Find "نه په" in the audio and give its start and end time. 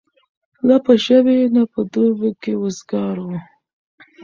0.67-0.91, 1.55-1.79